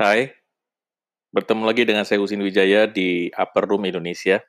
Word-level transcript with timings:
Hai, 0.00 0.32
bertemu 1.28 1.68
lagi 1.68 1.84
dengan 1.84 2.08
saya 2.08 2.24
Husin 2.24 2.40
Wijaya 2.40 2.88
di 2.88 3.28
Upper 3.36 3.68
Room 3.68 3.84
Indonesia. 3.84 4.40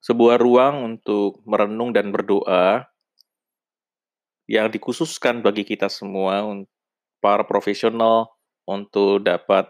Sebuah 0.00 0.40
ruang 0.40 0.88
untuk 0.88 1.44
merenung 1.44 1.92
dan 1.92 2.08
berdoa 2.08 2.88
yang 4.48 4.72
dikhususkan 4.72 5.44
bagi 5.44 5.68
kita 5.68 5.92
semua, 5.92 6.48
para 7.20 7.44
profesional, 7.44 8.40
untuk 8.64 9.20
dapat 9.20 9.68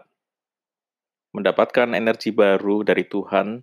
mendapatkan 1.35 1.91
energi 1.91 2.31
baru 2.31 2.79
dari 2.87 3.03
Tuhan, 3.03 3.59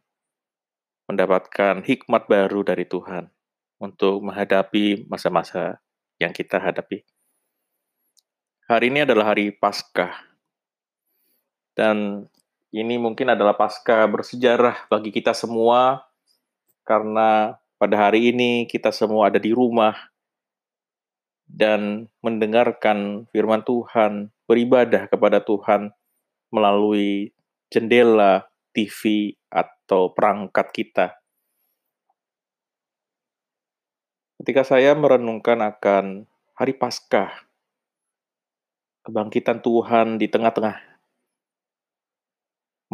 mendapatkan 1.09 1.81
hikmat 1.81 2.29
baru 2.29 2.61
dari 2.61 2.85
Tuhan 2.85 3.33
untuk 3.81 4.21
menghadapi 4.21 5.09
masa-masa 5.09 5.81
yang 6.21 6.37
kita 6.37 6.61
hadapi. 6.61 7.09
Hari 8.69 8.93
ini 8.93 9.09
adalah 9.09 9.33
hari 9.33 9.49
Paskah. 9.49 10.26
Dan 11.77 12.25
ini 12.73 12.97
mungkin 12.97 13.37
adalah 13.37 13.53
pasca 13.53 14.09
bersejarah 14.09 14.89
bagi 14.89 15.13
kita 15.13 15.37
semua 15.37 16.09
karena 16.89 17.61
pada 17.77 18.09
hari 18.09 18.33
ini 18.33 18.65
kita 18.65 18.89
semua 18.89 19.29
ada 19.29 19.37
di 19.37 19.53
rumah 19.53 19.93
dan 21.45 22.09
mendengarkan 22.25 23.29
firman 23.31 23.63
Tuhan, 23.63 24.33
beribadah 24.49 25.07
kepada 25.07 25.39
Tuhan 25.45 25.93
melalui 26.49 27.31
jendela, 27.69 28.49
TV, 28.73 29.35
atau 29.53 30.11
perangkat 30.11 30.67
kita. 30.75 31.07
Ketika 34.43 34.63
saya 34.63 34.95
merenungkan 34.95 35.59
akan 35.65 36.29
hari 36.55 36.75
Paskah, 36.77 37.47
kebangkitan 39.07 39.63
Tuhan 39.63 40.19
di 40.19 40.27
tengah-tengah 40.27 40.86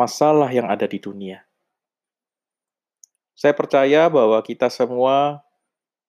masalah 0.02 0.50
yang 0.50 0.66
ada 0.66 0.90
di 0.90 0.98
dunia. 0.98 1.46
Saya 3.38 3.54
percaya 3.54 4.10
bahwa 4.10 4.42
kita 4.42 4.66
semua 4.66 5.46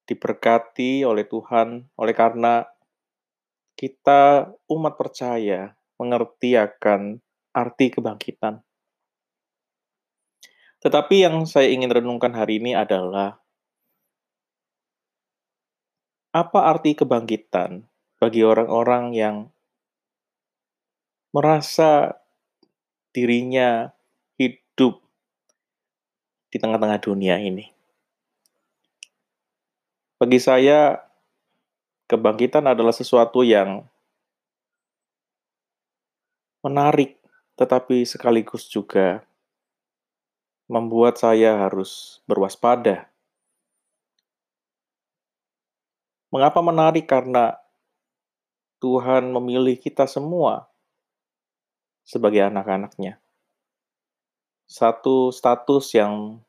diberkati 0.09 1.05
oleh 1.05 1.30
Tuhan 1.30 1.85
oleh 1.94 2.16
karena 2.17 2.66
kita 3.77 4.50
umat 4.66 4.97
percaya 4.97 5.77
mengerti 6.02 6.58
akan 6.58 7.22
arti 7.53 7.94
kebangkitan. 7.94 8.66
Tetapi 10.81 11.16
yang 11.22 11.45
saya 11.45 11.69
ingin 11.69 11.94
renungkan 11.94 12.33
hari 12.33 12.57
ini 12.59 12.73
adalah 12.73 13.39
apa 16.33 16.59
arti 16.66 16.97
kebangkitan 16.97 17.85
bagi 18.17 18.41
orang-orang 18.41 19.13
yang 19.13 19.38
merasa 21.30 22.22
dirinya 23.14 23.94
hidup 24.42 24.97
di 26.50 26.58
tengah-tengah 26.58 26.97
dunia 26.97 27.38
ini. 27.38 27.69
Bagi 30.17 30.42
saya, 30.42 30.97
kebangkitan 32.09 32.66
adalah 32.66 32.91
sesuatu 32.91 33.45
yang 33.45 33.86
menarik, 36.66 37.22
tetapi 37.53 38.02
sekaligus 38.08 38.66
juga 38.66 39.22
membuat 40.66 41.22
saya 41.22 41.59
harus 41.59 42.23
berwaspada. 42.25 43.06
Mengapa 46.34 46.66
menarik? 46.66 47.06
Karena 47.06 47.53
Tuhan 48.81 49.30
memilih 49.30 49.78
kita 49.78 50.09
semua 50.09 50.72
sebagai 52.03 52.44
anak-anaknya. 52.44 53.19
Satu 54.68 55.31
status 55.31 55.96
yang 55.96 56.44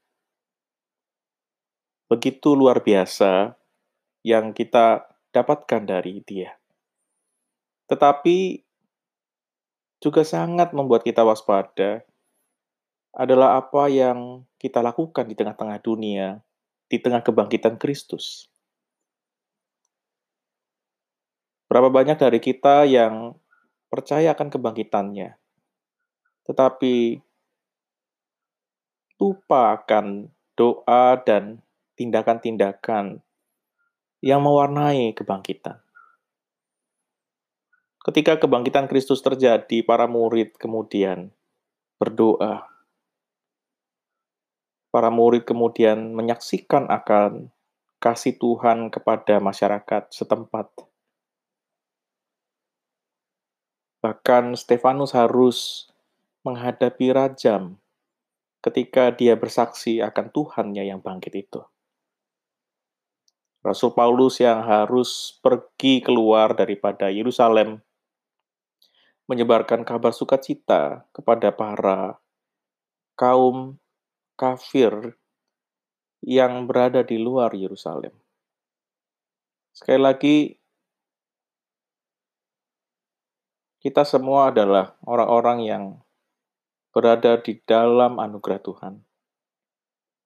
begitu 2.11 2.55
luar 2.55 2.85
biasa 2.85 3.59
yang 4.23 4.55
kita 4.55 5.09
dapatkan 5.35 5.83
dari 5.83 6.23
dia. 6.23 6.55
Tetapi 7.91 8.63
juga 9.99 10.23
sangat 10.23 10.77
membuat 10.77 11.03
kita 11.03 11.25
waspada 11.25 12.05
adalah 13.15 13.57
apa 13.57 13.87
yang 13.89 14.43
kita 14.59 14.83
lakukan 14.83 15.27
di 15.31 15.39
tengah-tengah 15.39 15.79
dunia, 15.81 16.43
di 16.91 16.99
tengah 16.99 17.23
kebangkitan 17.23 17.79
Kristus. 17.79 18.51
Berapa 21.71 21.89
banyak 21.91 22.19
dari 22.19 22.39
kita 22.39 22.87
yang 22.87 23.35
percaya 23.89 24.35
akan 24.35 24.51
kebangkitannya, 24.51 25.39
tetapi 26.45 27.21
lupa 29.21 29.81
akan 29.81 30.29
doa 30.55 31.19
dan 31.25 31.65
tindakan-tindakan 31.97 33.23
yang 34.25 34.41
mewarnai 34.41 35.13
kebangkitan. 35.13 35.85
Ketika 38.05 38.37
kebangkitan 38.37 38.85
Kristus 38.85 39.25
terjadi, 39.25 39.81
para 39.81 40.05
murid 40.05 40.61
kemudian 40.61 41.33
berdoa. 41.97 42.69
Para 44.93 45.09
murid 45.09 45.49
kemudian 45.49 46.13
menyaksikan 46.13 46.93
akan 46.93 47.49
kasih 47.97 48.37
Tuhan 48.37 48.93
kepada 48.93 49.41
masyarakat 49.41 50.13
setempat. 50.13 50.69
Bahkan 54.05 54.53
Stefanus 54.53 55.17
harus 55.17 55.89
menghadapi 56.45 57.11
rajam 57.11 57.81
ketika 58.61 59.13
dia 59.13 59.37
bersaksi 59.37 60.05
akan 60.05 60.29
Tuhannya 60.29 60.85
yang 60.85 61.01
bangkit 61.01 61.33
itu. 61.37 61.65
Rasul 63.65 63.97
Paulus 63.97 64.45
yang 64.45 64.61
harus 64.61 65.41
pergi 65.41 66.05
keluar 66.05 66.53
daripada 66.53 67.09
Yerusalem 67.09 67.81
menyebarkan 69.25 69.89
kabar 69.89 70.13
sukacita 70.13 71.09
kepada 71.17 71.49
para 71.49 72.21
kaum 73.17 73.81
kafir 74.37 75.17
yang 76.21 76.69
berada 76.69 77.01
di 77.01 77.17
luar 77.17 77.57
Yerusalem. 77.57 78.13
Sekali 79.73 80.01
lagi, 80.01 80.37
kita 83.81 84.05
semua 84.05 84.53
adalah 84.53 84.93
orang-orang 85.09 85.59
yang 85.65 85.85
berada 86.95 87.43
di 87.43 87.59
dalam 87.67 88.23
anugerah 88.23 88.63
Tuhan. 88.63 89.03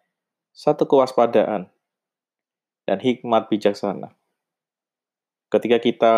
satu 0.52 0.88
kewaspadaan 0.88 1.69
dan 2.88 2.98
hikmat 2.98 3.52
bijaksana. 3.52 4.16
Ketika 5.52 5.76
kita 5.76 6.14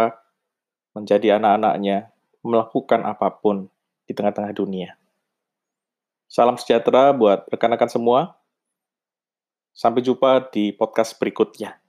menjadi 0.94 1.38
anak-anaknya, 1.38 2.14
melakukan 2.46 3.02
apa 3.04 3.28
pun 3.42 3.68
di 4.06 4.12
tengah-tengah 4.14 4.54
dunia. 4.54 4.96
Salam 6.30 6.54
sejahtera 6.54 7.10
buat 7.10 7.42
rekan-rekan 7.50 7.90
semua. 7.90 8.38
Sampai 9.74 10.02
jumpa 10.06 10.50
di 10.54 10.70
podcast 10.70 11.18
berikutnya. 11.18 11.79